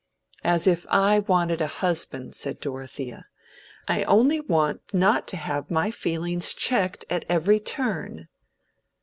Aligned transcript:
"As 0.43 0.65
if 0.65 0.87
I 0.89 1.19
wanted 1.19 1.61
a 1.61 1.67
husband!" 1.67 2.33
said 2.33 2.59
Dorothea. 2.59 3.27
"I 3.87 4.01
only 4.05 4.39
want 4.39 4.81
not 4.91 5.27
to 5.27 5.37
have 5.37 5.69
my 5.69 5.91
feelings 5.91 6.55
checked 6.55 7.05
at 7.11 7.23
every 7.29 7.59
turn." 7.59 8.27